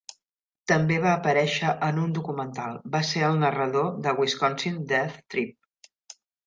També 0.71 0.95
va 1.03 1.11
aparèixer 1.17 1.75
en 1.89 2.01
un 2.05 2.17
documental, 2.17 2.81
va 2.97 3.05
ser 3.13 3.25
el 3.31 3.39
narrador 3.45 3.93
de 4.09 4.19
"Wisconsin 4.23 4.85
Death 4.95 5.25
Trip". 5.37 5.93